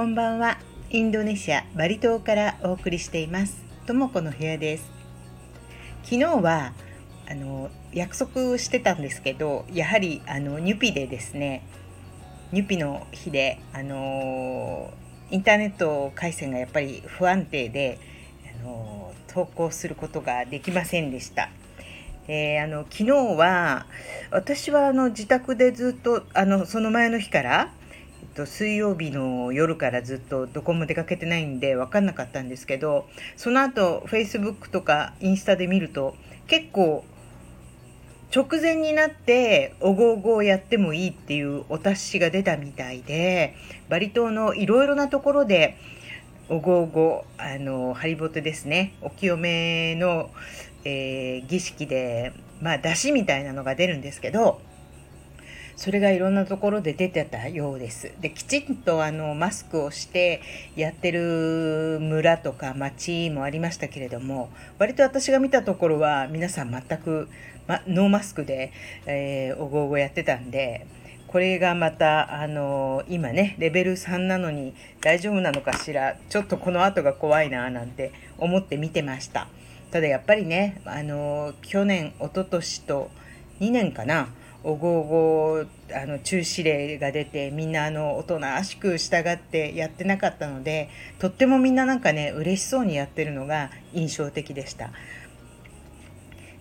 [0.00, 0.56] こんばんは。
[0.88, 3.62] インドネシアバリ島からお送りしています。
[3.84, 4.90] ともこの部屋です。
[6.04, 6.72] 昨日は
[7.28, 11.66] あの約束してたんですけどやはりあのニュピでですね
[12.50, 14.90] ニュピの日であの
[15.30, 17.98] インターネット回線がやっぱり不安定で
[18.58, 21.50] あの投稿することができませんでした。
[22.26, 23.84] え、あの昨日は
[24.30, 27.70] 私はあの自宅でずっとあのその前の日から、
[28.34, 36.16] と、水曜日の夜からずっとどこも出かけてないんで分かんなかったんですけどその後 Facebook とかインスタで見ると
[36.46, 37.04] 結構
[38.34, 43.56] 直前になっておごおごをやってもいいっていうお達しが出たみたいで
[43.88, 45.76] バリ島のいろいろなところで
[46.48, 50.30] おごおごあのハリボテですねお清めの
[50.84, 54.60] えー、儀式で、まあ、出汁みたいなのが出るんですけど
[55.80, 58.12] それがいろんなところで出てたようです。
[58.20, 60.42] できちんとあのマスクをして
[60.76, 67.30] やってる村とか町もありましたけれども割と私が見たところは皆さん全く、
[67.66, 68.74] ま、ノーマスクで、
[69.06, 70.86] えー、おごおごやってたんで
[71.28, 79.48] これがまたあの今ねレベル3なのに大丈夫なのかしらちょっとこの後が怖いななんて思って見てました。
[79.90, 83.10] ただやっぱりねあの去年一昨年と
[83.60, 84.28] 2年かな
[84.62, 94.90] おごおごあの中止令が出てみんなあのおとなしく従ってやってなかったのでとってもみんななんかね嬉しそうにやってるのが印象的でした。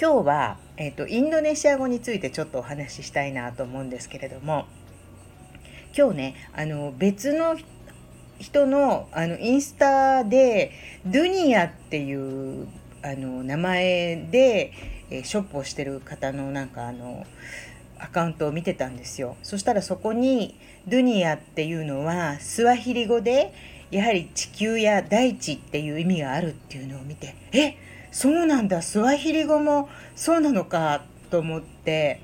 [0.00, 4.64] 今日は、えーと、インドネシア語についてちょっとお話ししたいなと思うんですけれども
[5.94, 7.54] 今日ねあの別の
[8.38, 10.72] 人のあのインスタで
[11.04, 12.66] ドゥニアっていう
[13.02, 14.72] あの名前で、
[15.10, 17.26] えショップをしてる方のなんかあの
[18.02, 23.52] アカウントを見てたんですよそしたらそこにドゥニアっていうのはスワヒリ語で
[23.90, 27.76] やはり地球や大地っていう意味があるっていうのを見てえ
[28.12, 32.20] そうなんだスワヒリ語もそうなのかと思って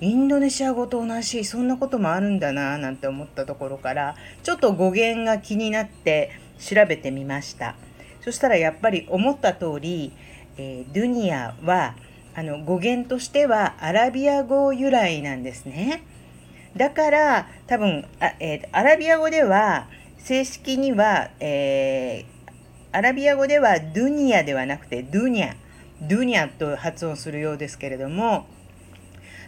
[0.00, 7.74] インドネシア語と同じそんなこともあるんだななんて思ったところからちょっと語源が気になって調べてみました。
[8.26, 10.12] そしたらやっぱり思った通り、
[10.56, 11.94] えー、ドゥニアは
[12.36, 16.02] あの語源としてはアラビア語由来なんですね。
[16.76, 19.88] だから多分あ、えー、アラビア語では
[20.18, 25.54] 正式には、えー、アラビア語ではドゥニアではなくてドゥニャ
[26.02, 28.46] ドゥニャと発音するようですけれども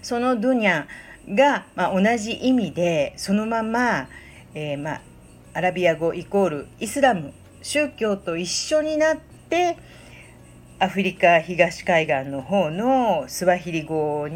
[0.01, 0.87] そのドゥニャ
[1.29, 4.09] が、まあ、同じ意味でそのまま、
[4.55, 5.01] えー、まあ、
[5.53, 9.17] アラビア語イコールイスラム宗教と一緒になっ
[9.51, 9.77] て
[10.81, 14.29] アフリカ東海岸の方のスワヒリ語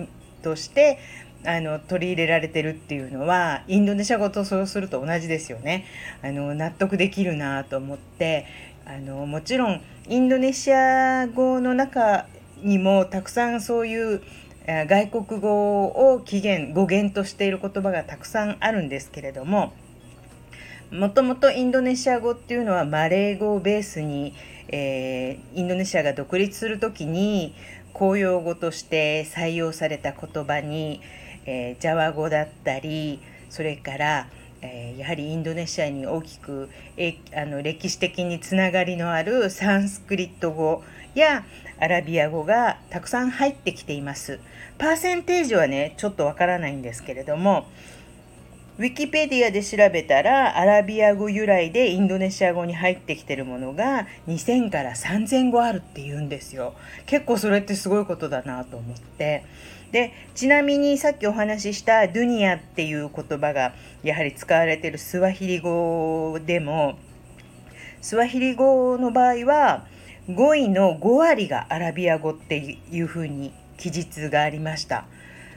[0.43, 0.99] として
[1.47, 5.85] あの取り入れられてるっていうのはインドネシア語とそうすると同じですよね。
[6.21, 8.47] あの納得できるなと思って
[8.85, 12.27] あのもちろんインドネシア語の中
[12.61, 14.23] にもたくさんそういう
[14.67, 19.73] 外国語を起源語源としている言葉がたくさんあるんですけれども
[20.93, 24.35] もともとインドネシア語っていうのはマレー語をベースに、
[24.69, 27.55] えー、インドネシアが独立する時に
[27.95, 31.01] 公用語として採用された言葉に、
[31.47, 34.29] えー、ジャワ語だったりそれから、
[34.61, 41.47] えー、やはりインドネシアに大きくえあの歴史的につながりのあるサンスクリット語や
[41.81, 44.41] アラビア語がたくさん入ってきています。
[44.79, 47.67] パーセンテージはねちょっとわからないんですけれども
[48.83, 56.75] ウィキペディアで調べたらアラビア語由来でインドネシア語に入ってきてるものが2000から3000語あるって言うんですよ。
[57.07, 59.45] 結構それってすごいことだなと思って。
[59.93, 63.73] でちなみにさっきお話ししたドゥニアっていう言葉が
[64.03, 66.99] やはり使われてるスワヒリ語でも
[68.01, 69.87] スワヒリ語の場合は
[70.29, 75.05] 語彙の5割がアラビア語っていうふうに記述がありました。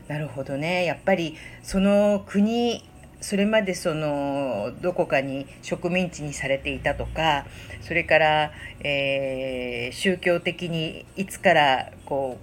[0.07, 2.83] なるほどねやっぱりその国
[3.21, 7.45] それまでそのどこかに植民地にされていたとか
[7.81, 8.51] それから、
[8.81, 12.37] えー、宗教的にいつからこ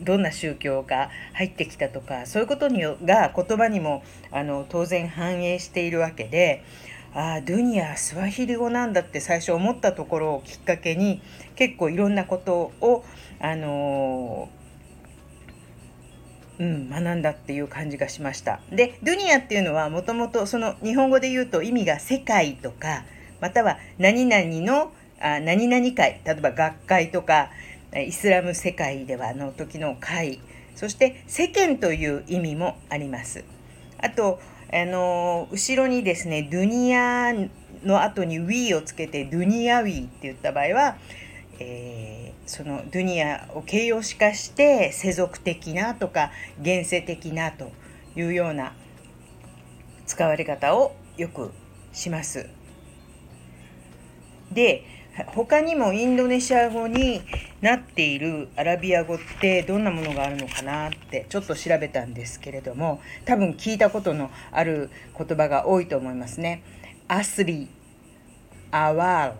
[0.00, 6.64] うどんな宗教が入ってきたとかそういうことにが言葉にもあの当然反映しているわけで
[7.14, 11.22] ああドゥニアスワヒリ語なんだって最初思ったところをきっかけに
[11.54, 13.04] 結構いろんなことを
[13.38, 14.63] あのー
[16.58, 18.60] うん、学んだっていう感じがしました。
[18.70, 23.04] で、ドゥニアっていうのはもともとその日本語で言うと意味が世界とか、
[23.40, 27.50] または何々のあ何々会、例えば学会とか、
[27.96, 30.40] イスラム世界ではの時の会、
[30.74, 33.44] そして世間という意味もあります。
[33.98, 34.40] あと
[34.72, 37.32] あの後ろにですねドゥニア
[37.84, 40.96] の後にウィーをつけてドゥニアウィーって言った場合は、
[41.58, 46.30] えー、そのドゥニアを形容詞化して世俗的なとか
[46.60, 47.70] 現世的なと
[48.16, 48.74] いうような
[50.06, 51.52] 使われ方をよく
[51.92, 52.48] します。
[54.52, 54.84] で
[55.26, 57.22] 他にもインドネシア語に
[57.60, 66.62] なっているアラビア語ってどんなものがあるのかなってちょっと調べたんですけれども多分聞いたことのある言葉が多いと思いますね。
[67.06, 67.68] アスリ、
[68.72, 69.36] アワール、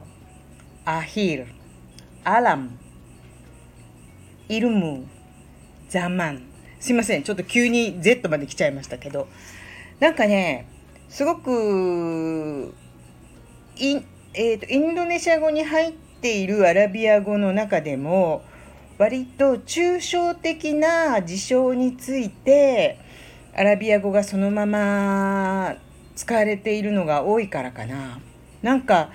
[0.85, 1.64] アヒル、アラム、イル
[4.71, 5.07] ム、
[5.89, 6.43] ザマン。
[6.81, 7.23] すいません。
[7.23, 9.29] ちょっと急に Z まで来ちゃいましたけど。
[10.01, 10.67] なんかね、
[11.09, 12.75] すごく、
[13.77, 14.05] イン、
[14.35, 18.43] えーと、インドネシア語に入っているアラビア語の中でも、
[18.99, 22.99] 割と抽象的な事象について、
[23.55, 25.77] アラビア語がそのまま
[26.17, 28.21] 使われているのが多いからかな
[28.63, 29.11] なんか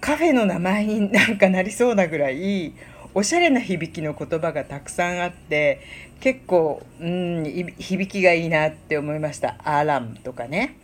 [0.00, 2.72] カフェの名前になんかなりそうなぐらい
[3.14, 5.80] おしゃれな響きの言葉がたくさんあって
[6.20, 7.44] 結構うん
[7.78, 9.56] 響きがいいなって思いました。
[9.64, 10.76] アラムとかね。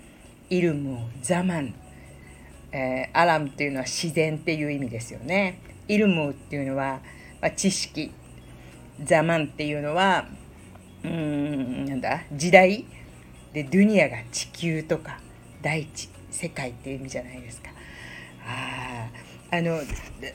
[0.51, 1.75] イルムザマン、
[2.71, 5.59] えー、アラムっていうのは自然っていう意味ですよね。
[5.89, 7.01] イルムっていうのは、
[7.41, 8.13] まあ、知識。
[9.03, 10.27] ザマンっていうのは
[11.03, 12.23] うんなんだ？
[12.33, 12.85] 時代。
[13.53, 15.19] でドゥニアが地球とか
[15.63, 17.71] 大地世界っていう意味じゃないですか。
[18.47, 19.09] あ
[19.51, 19.81] あの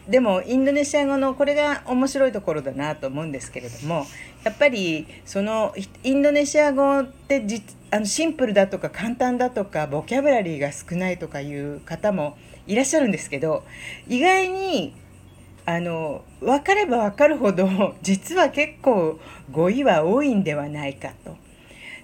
[0.08, 4.06] でもインドネシア語のこれが面白いところだなと思うんですけれども
[4.44, 5.74] やっぱりその
[6.04, 7.46] インドネシア語って
[7.92, 13.64] あのシンプルだとか簡単だとかボキャブラリーが少ないとかいう方もいらっしゃるんですけど
[14.08, 14.94] 意外に
[15.66, 19.20] あの分かれば分かるほど実は結構
[19.52, 21.36] 語彙は多いんではないかと。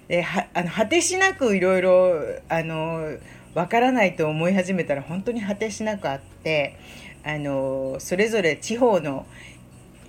[0.08, 2.14] ではあの果てしなくいろいろ
[2.48, 3.16] あの
[3.56, 6.76] わからないと思い始めたら本当に果てしなくあって
[7.24, 9.24] あのそれぞれ地方の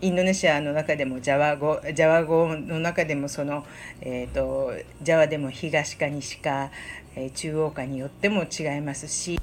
[0.01, 3.65] インドネシアの中でもジャワ語ジャワ語の中でもその、
[4.01, 6.71] えーと、ジャワでも東か西か、
[7.15, 9.39] えー、中央かによっても違いますし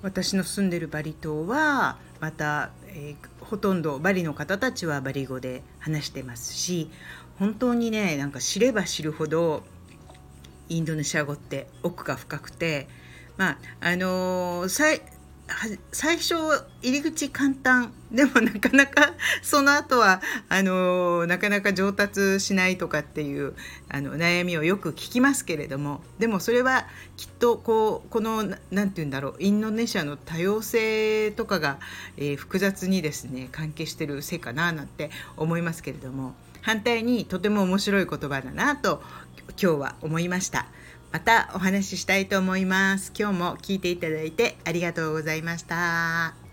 [0.00, 6.90] 私の住んでるバリ島はまた、えー、ほとんどバリの方たちはバリ語で話してますし
[7.38, 9.62] 本当にねなんか知れば知るほど
[10.68, 12.88] インドネシア語って奥が深くて
[13.36, 15.02] まああのー、最
[15.92, 16.34] 最初
[16.82, 23.54] 入り口簡単でもなかなか その後はあのなかなか上達しないとかっていう
[23.88, 26.86] あの悩みをよく聞きますけれどもでもそれは
[27.16, 31.78] きっとこうこの何て言うんだろうインドネシアの多様性とかが、
[32.16, 39.02] えー、複雑にですね関係してるせいかななんて思いますけれども反対にとても面白い言葉だなと
[39.60, 40.66] 今日は思いました。
[41.10, 43.12] またお話ししたいと思います。
[43.18, 46.47] 今日も聞いていただいてありがとうございました。